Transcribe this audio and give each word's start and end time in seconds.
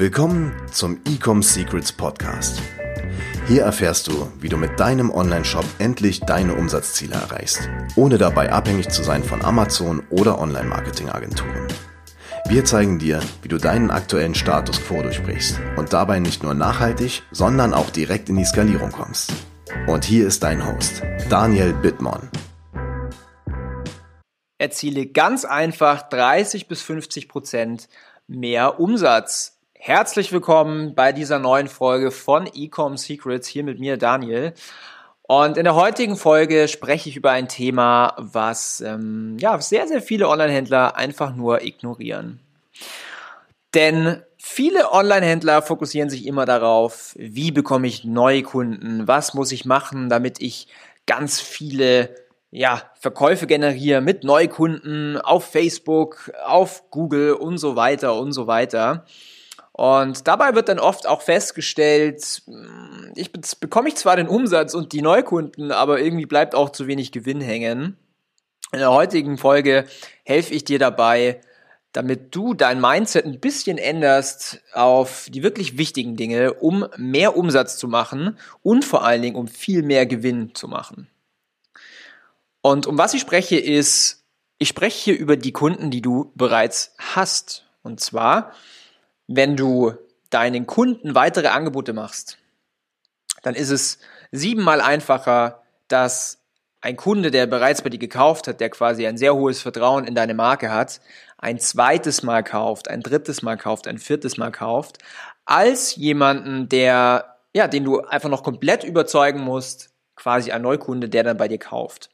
Willkommen 0.00 0.56
zum 0.72 0.98
Ecom 1.04 1.42
Secrets 1.42 1.92
Podcast. 1.92 2.62
Hier 3.46 3.64
erfährst 3.64 4.06
du, 4.06 4.32
wie 4.40 4.48
du 4.48 4.56
mit 4.56 4.80
deinem 4.80 5.10
Online-Shop 5.10 5.66
endlich 5.78 6.20
deine 6.20 6.54
Umsatzziele 6.54 7.16
erreichst, 7.16 7.68
ohne 7.96 8.16
dabei 8.16 8.50
abhängig 8.50 8.88
zu 8.88 9.02
sein 9.02 9.22
von 9.22 9.44
Amazon 9.44 10.02
oder 10.08 10.38
Online-Marketing-Agenturen. 10.38 11.68
Wir 12.48 12.64
zeigen 12.64 12.98
dir, 12.98 13.20
wie 13.42 13.48
du 13.48 13.58
deinen 13.58 13.90
aktuellen 13.90 14.34
Status 14.34 14.80
quo 14.82 15.02
durchbrichst 15.02 15.60
und 15.76 15.92
dabei 15.92 16.18
nicht 16.18 16.42
nur 16.42 16.54
nachhaltig, 16.54 17.22
sondern 17.30 17.74
auch 17.74 17.90
direkt 17.90 18.30
in 18.30 18.36
die 18.36 18.46
Skalierung 18.46 18.92
kommst. 18.92 19.34
Und 19.86 20.06
hier 20.06 20.26
ist 20.26 20.42
dein 20.42 20.66
Host, 20.66 21.02
Daniel 21.28 21.74
Bittmann. 21.74 22.30
Erziele 24.56 25.08
ganz 25.08 25.44
einfach 25.44 26.08
30 26.08 26.68
bis 26.68 26.80
50 26.80 27.28
Prozent 27.28 27.90
mehr 28.26 28.80
Umsatz. 28.80 29.59
Herzlich 29.82 30.30
willkommen 30.30 30.94
bei 30.94 31.10
dieser 31.10 31.38
neuen 31.38 31.66
Folge 31.66 32.10
von 32.10 32.46
Ecom 32.46 32.98
Secrets 32.98 33.48
hier 33.48 33.64
mit 33.64 33.80
mir 33.80 33.96
Daniel. 33.96 34.52
Und 35.22 35.56
in 35.56 35.64
der 35.64 35.74
heutigen 35.74 36.18
Folge 36.18 36.68
spreche 36.68 37.08
ich 37.08 37.16
über 37.16 37.30
ein 37.30 37.48
Thema, 37.48 38.14
was 38.18 38.82
ähm, 38.82 39.38
ja 39.40 39.58
sehr 39.58 39.88
sehr 39.88 40.02
viele 40.02 40.28
Online-Händler 40.28 40.96
einfach 40.96 41.34
nur 41.34 41.62
ignorieren. 41.62 42.40
Denn 43.72 44.22
viele 44.36 44.92
Online-Händler 44.92 45.62
fokussieren 45.62 46.10
sich 46.10 46.26
immer 46.26 46.44
darauf, 46.44 47.14
wie 47.16 47.50
bekomme 47.50 47.86
ich 47.86 48.04
neue 48.04 48.42
Kunden, 48.42 49.08
was 49.08 49.32
muss 49.32 49.50
ich 49.50 49.64
machen, 49.64 50.10
damit 50.10 50.42
ich 50.42 50.68
ganz 51.06 51.40
viele 51.40 52.14
ja, 52.50 52.82
Verkäufe 53.00 53.46
generiere 53.46 54.02
mit 54.02 54.24
Neukunden 54.24 55.16
auf 55.16 55.46
Facebook, 55.46 56.30
auf 56.44 56.90
Google 56.90 57.32
und 57.32 57.56
so 57.56 57.76
weiter 57.76 58.14
und 58.16 58.32
so 58.32 58.46
weiter. 58.46 59.06
Und 59.80 60.28
dabei 60.28 60.54
wird 60.54 60.68
dann 60.68 60.78
oft 60.78 61.06
auch 61.06 61.22
festgestellt, 61.22 62.42
ich 63.14 63.32
bekomme 63.32 63.88
ich 63.88 63.94
zwar 63.94 64.16
den 64.16 64.28
Umsatz 64.28 64.74
und 64.74 64.92
die 64.92 65.00
Neukunden, 65.00 65.72
aber 65.72 66.02
irgendwie 66.02 66.26
bleibt 66.26 66.54
auch 66.54 66.68
zu 66.68 66.86
wenig 66.86 67.12
Gewinn 67.12 67.40
hängen. 67.40 67.96
In 68.72 68.80
der 68.80 68.92
heutigen 68.92 69.38
Folge 69.38 69.86
helfe 70.22 70.52
ich 70.52 70.64
dir 70.64 70.78
dabei, 70.78 71.40
damit 71.92 72.34
du 72.34 72.52
dein 72.52 72.78
Mindset 72.78 73.24
ein 73.24 73.40
bisschen 73.40 73.78
änderst 73.78 74.60
auf 74.74 75.28
die 75.30 75.42
wirklich 75.42 75.78
wichtigen 75.78 76.14
Dinge, 76.14 76.52
um 76.52 76.86
mehr 76.98 77.34
Umsatz 77.34 77.78
zu 77.78 77.88
machen 77.88 78.36
und 78.60 78.84
vor 78.84 79.02
allen 79.02 79.22
Dingen 79.22 79.36
um 79.36 79.48
viel 79.48 79.82
mehr 79.82 80.04
Gewinn 80.04 80.54
zu 80.54 80.68
machen. 80.68 81.08
Und 82.60 82.86
um 82.86 82.98
was 82.98 83.14
ich 83.14 83.22
spreche 83.22 83.56
ist, 83.56 84.26
ich 84.58 84.68
spreche 84.68 85.04
hier 85.04 85.18
über 85.18 85.38
die 85.38 85.52
Kunden, 85.52 85.90
die 85.90 86.02
du 86.02 86.32
bereits 86.34 86.94
hast. 86.98 87.64
Und 87.82 88.00
zwar 88.00 88.52
wenn 89.32 89.56
du 89.56 89.94
deinen 90.30 90.66
Kunden 90.66 91.14
weitere 91.14 91.48
Angebote 91.48 91.92
machst, 91.92 92.38
dann 93.42 93.54
ist 93.54 93.70
es 93.70 93.98
siebenmal 94.32 94.80
einfacher, 94.80 95.62
dass 95.86 96.38
ein 96.80 96.96
Kunde, 96.96 97.30
der 97.30 97.46
bereits 97.46 97.82
bei 97.82 97.90
dir 97.90 97.98
gekauft 97.98 98.48
hat, 98.48 98.60
der 98.60 98.70
quasi 98.70 99.06
ein 99.06 99.16
sehr 99.16 99.34
hohes 99.34 99.62
Vertrauen 99.62 100.04
in 100.04 100.16
deine 100.16 100.34
Marke 100.34 100.72
hat, 100.72 101.00
ein 101.38 101.60
zweites 101.60 102.24
Mal 102.24 102.42
kauft, 102.42 102.88
ein 102.88 103.02
drittes 103.02 103.42
Mal 103.42 103.56
kauft, 103.56 103.86
ein 103.86 103.98
viertes 103.98 104.36
Mal 104.36 104.50
kauft, 104.50 104.98
als 105.44 105.94
jemanden, 105.94 106.68
der, 106.68 107.36
ja, 107.54 107.68
den 107.68 107.84
du 107.84 108.00
einfach 108.00 108.30
noch 108.30 108.42
komplett 108.42 108.82
überzeugen 108.82 109.40
musst, 109.40 109.89
quasi 110.20 110.52
ein 110.52 110.60
Neukunde, 110.60 111.08
der 111.08 111.24
dann 111.24 111.38
bei 111.38 111.48
dir 111.48 111.58
kauft. 111.58 112.10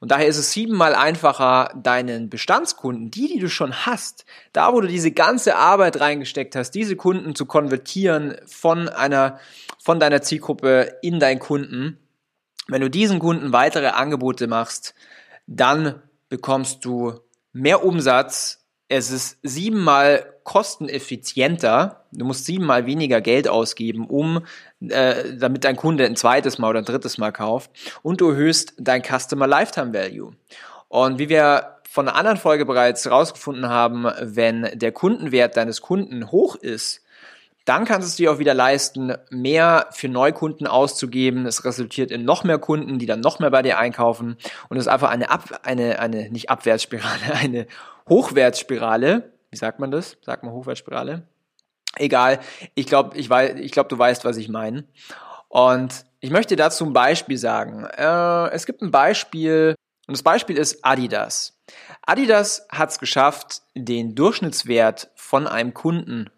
Und 0.00 0.10
daher 0.10 0.26
ist 0.26 0.38
es 0.38 0.50
siebenmal 0.50 0.94
einfacher, 0.94 1.70
deinen 1.76 2.30
Bestandskunden, 2.30 3.10
die, 3.10 3.28
die 3.28 3.38
du 3.38 3.50
schon 3.50 3.84
hast, 3.84 4.24
da 4.54 4.72
wo 4.72 4.80
du 4.80 4.88
diese 4.88 5.12
ganze 5.12 5.56
Arbeit 5.56 6.00
reingesteckt 6.00 6.56
hast, 6.56 6.70
diese 6.70 6.96
Kunden 6.96 7.34
zu 7.34 7.44
konvertieren 7.44 8.36
von 8.46 8.88
einer, 8.88 9.38
von 9.78 10.00
deiner 10.00 10.22
Zielgruppe 10.22 10.96
in 11.02 11.20
deinen 11.20 11.38
Kunden. 11.38 11.98
Wenn 12.66 12.80
du 12.80 12.88
diesen 12.88 13.18
Kunden 13.18 13.52
weitere 13.52 13.88
Angebote 13.88 14.46
machst, 14.46 14.94
dann 15.46 16.02
bekommst 16.30 16.84
du 16.86 17.20
mehr 17.52 17.84
Umsatz 17.84 18.59
es 18.90 19.12
ist 19.12 19.38
siebenmal 19.44 20.34
kosteneffizienter. 20.42 22.04
Du 22.10 22.24
musst 22.24 22.44
siebenmal 22.44 22.86
weniger 22.86 23.20
Geld 23.20 23.46
ausgeben, 23.46 24.08
um 24.08 24.44
äh, 24.80 25.36
damit 25.36 25.64
dein 25.64 25.76
Kunde 25.76 26.04
ein 26.04 26.16
zweites 26.16 26.58
Mal 26.58 26.70
oder 26.70 26.80
ein 26.80 26.84
drittes 26.84 27.16
Mal 27.16 27.30
kauft. 27.30 27.70
Und 28.02 28.20
du 28.20 28.30
erhöhst 28.30 28.74
dein 28.78 29.02
Customer 29.04 29.46
Lifetime 29.46 29.94
Value. 29.94 30.32
Und 30.88 31.20
wie 31.20 31.28
wir 31.28 31.76
von 31.88 32.08
einer 32.08 32.16
anderen 32.16 32.36
Folge 32.36 32.66
bereits 32.66 33.04
herausgefunden 33.04 33.68
haben, 33.68 34.06
wenn 34.20 34.68
der 34.74 34.90
Kundenwert 34.90 35.56
deines 35.56 35.82
Kunden 35.82 36.32
hoch 36.32 36.56
ist, 36.56 37.04
dann 37.70 37.84
kannst 37.84 38.08
du 38.08 38.10
es 38.10 38.16
dir 38.16 38.32
auch 38.32 38.40
wieder 38.40 38.52
leisten, 38.52 39.14
mehr 39.30 39.86
für 39.92 40.08
Neukunden 40.08 40.66
auszugeben. 40.66 41.46
Es 41.46 41.64
resultiert 41.64 42.10
in 42.10 42.24
noch 42.24 42.42
mehr 42.42 42.58
Kunden, 42.58 42.98
die 42.98 43.06
dann 43.06 43.20
noch 43.20 43.38
mehr 43.38 43.50
bei 43.50 43.62
dir 43.62 43.78
einkaufen. 43.78 44.36
Und 44.68 44.76
es 44.76 44.86
ist 44.86 44.88
einfach 44.88 45.08
eine, 45.08 45.30
Ab 45.30 45.60
eine, 45.62 46.00
eine 46.00 46.30
nicht 46.30 46.50
Abwärtsspirale, 46.50 47.32
eine 47.40 47.68
Hochwärtsspirale. 48.08 49.32
Wie 49.52 49.56
sagt 49.56 49.78
man 49.78 49.92
das? 49.92 50.16
Sagt 50.22 50.42
man 50.42 50.52
Hochwärtsspirale? 50.52 51.22
Egal. 51.94 52.40
Ich 52.74 52.86
glaube, 52.86 53.16
ich 53.16 53.30
weiß, 53.30 53.60
ich 53.60 53.70
glaube, 53.70 53.88
du 53.88 53.96
weißt, 53.96 54.24
was 54.24 54.36
ich 54.36 54.48
meine. 54.48 54.82
Und 55.46 56.04
ich 56.18 56.30
möchte 56.30 56.56
dazu 56.56 56.84
ein 56.84 56.92
Beispiel 56.92 57.38
sagen. 57.38 57.84
Äh, 57.84 58.50
es 58.50 58.66
gibt 58.66 58.82
ein 58.82 58.90
Beispiel, 58.90 59.76
und 60.08 60.16
das 60.16 60.24
Beispiel 60.24 60.58
ist 60.58 60.84
Adidas. 60.84 61.56
Adidas 62.02 62.66
hat 62.68 62.90
es 62.90 62.98
geschafft, 62.98 63.62
den 63.76 64.16
Durchschnittswert 64.16 65.12
von 65.14 65.46
einem 65.46 65.72
Kunden 65.72 66.30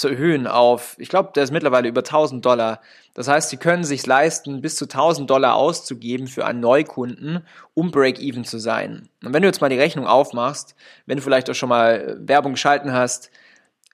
zu 0.00 0.08
erhöhen 0.08 0.46
auf, 0.46 0.96
ich 0.98 1.08
glaube, 1.08 1.30
der 1.34 1.44
ist 1.44 1.52
mittlerweile 1.52 1.88
über 1.88 2.00
1000 2.00 2.44
Dollar. 2.44 2.80
Das 3.14 3.28
heißt, 3.28 3.50
sie 3.50 3.56
können 3.56 3.84
sich 3.84 4.06
leisten, 4.06 4.60
bis 4.60 4.76
zu 4.76 4.84
1000 4.86 5.28
Dollar 5.28 5.54
auszugeben 5.54 6.26
für 6.26 6.44
einen 6.46 6.60
Neukunden, 6.60 7.46
um 7.74 7.90
Break-Even 7.90 8.44
zu 8.44 8.58
sein. 8.58 9.08
Und 9.24 9.32
wenn 9.34 9.42
du 9.42 9.48
jetzt 9.48 9.60
mal 9.60 9.70
die 9.70 9.78
Rechnung 9.78 10.06
aufmachst, 10.06 10.74
wenn 11.06 11.16
du 11.16 11.22
vielleicht 11.22 11.50
auch 11.50 11.54
schon 11.54 11.68
mal 11.68 12.16
Werbung 12.20 12.52
geschalten 12.52 12.92
hast, 12.92 13.30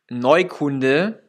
Neukunde, 0.09 1.23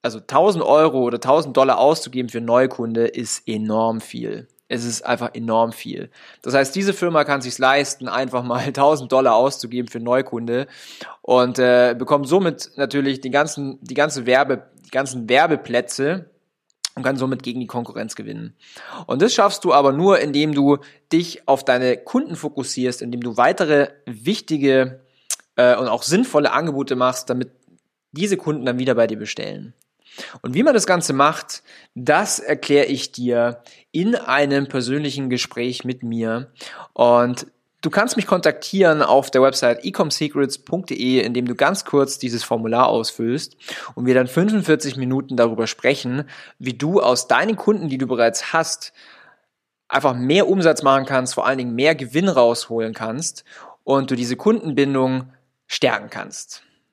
also 0.00 0.18
1000 0.18 0.64
Euro 0.64 1.02
oder 1.02 1.16
1000 1.16 1.56
Dollar 1.56 1.78
auszugeben 1.78 2.28
für 2.28 2.40
Neukunde 2.40 3.06
ist 3.06 3.46
enorm 3.46 4.00
viel 4.00 4.48
es 4.72 4.86
ist 4.86 5.02
einfach 5.02 5.34
enorm 5.34 5.72
viel. 5.72 6.10
Das 6.40 6.54
heißt, 6.54 6.74
diese 6.74 6.94
Firma 6.94 7.24
kann 7.24 7.42
sich 7.42 7.58
leisten, 7.58 8.08
einfach 8.08 8.42
mal 8.42 8.58
1000 8.66 9.12
Dollar 9.12 9.34
auszugeben 9.34 9.88
für 9.88 10.00
Neukunde 10.00 10.66
und 11.20 11.58
äh, 11.58 11.94
bekommt 11.96 12.26
somit 12.26 12.70
natürlich 12.76 13.20
die 13.20 13.30
ganzen, 13.30 13.78
die 13.82 13.94
ganze 13.94 14.24
Werbe, 14.24 14.70
die 14.86 14.90
ganzen 14.90 15.28
Werbeplätze 15.28 16.30
und 16.94 17.02
kann 17.02 17.16
somit 17.16 17.42
gegen 17.42 17.60
die 17.60 17.66
Konkurrenz 17.66 18.16
gewinnen. 18.16 18.54
Und 19.06 19.20
das 19.20 19.34
schaffst 19.34 19.64
du 19.64 19.74
aber 19.74 19.92
nur, 19.92 20.20
indem 20.20 20.54
du 20.54 20.78
dich 21.12 21.46
auf 21.46 21.64
deine 21.64 21.98
Kunden 21.98 22.34
fokussierst, 22.34 23.02
indem 23.02 23.20
du 23.20 23.36
weitere 23.36 23.88
wichtige 24.06 25.00
äh, 25.56 25.76
und 25.76 25.88
auch 25.88 26.02
sinnvolle 26.02 26.52
Angebote 26.52 26.96
machst, 26.96 27.28
damit 27.28 27.50
diese 28.12 28.38
Kunden 28.38 28.64
dann 28.64 28.78
wieder 28.78 28.94
bei 28.94 29.06
dir 29.06 29.18
bestellen. 29.18 29.74
Und 30.42 30.54
wie 30.54 30.62
man 30.62 30.74
das 30.74 30.86
Ganze 30.86 31.12
macht, 31.12 31.62
das 31.94 32.38
erkläre 32.38 32.86
ich 32.86 33.12
dir 33.12 33.62
in 33.90 34.14
einem 34.14 34.68
persönlichen 34.68 35.30
Gespräch 35.30 35.84
mit 35.84 36.02
mir. 36.02 36.52
Und 36.92 37.46
du 37.82 37.90
kannst 37.90 38.16
mich 38.16 38.26
kontaktieren 38.26 39.02
auf 39.02 39.30
der 39.30 39.42
Website 39.42 39.84
ecomsecrets.de, 39.84 41.20
indem 41.20 41.46
du 41.46 41.54
ganz 41.54 41.84
kurz 41.84 42.18
dieses 42.18 42.44
Formular 42.44 42.88
ausfüllst 42.88 43.56
und 43.94 44.06
wir 44.06 44.14
dann 44.14 44.26
45 44.26 44.96
Minuten 44.96 45.36
darüber 45.36 45.66
sprechen, 45.66 46.24
wie 46.58 46.74
du 46.74 47.00
aus 47.00 47.28
deinen 47.28 47.56
Kunden, 47.56 47.88
die 47.88 47.98
du 47.98 48.06
bereits 48.06 48.52
hast, 48.52 48.92
einfach 49.88 50.14
mehr 50.14 50.48
Umsatz 50.48 50.82
machen 50.82 51.04
kannst, 51.04 51.34
vor 51.34 51.46
allen 51.46 51.58
Dingen 51.58 51.74
mehr 51.74 51.94
Gewinn 51.94 52.28
rausholen 52.28 52.94
kannst 52.94 53.44
und 53.84 54.10
du 54.10 54.16
diese 54.16 54.36
Kundenbindung 54.36 55.30
stärken 55.66 56.08
kannst. 56.08 56.62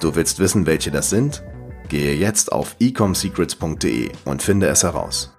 Du 0.00 0.14
willst 0.14 0.38
wissen, 0.38 0.66
welche 0.66 0.90
das 0.90 1.10
sind? 1.10 1.42
Gehe 1.88 2.14
jetzt 2.14 2.52
auf 2.52 2.76
ecomsecrets.de 2.80 4.10
und 4.24 4.42
finde 4.42 4.68
es 4.68 4.82
heraus. 4.82 5.35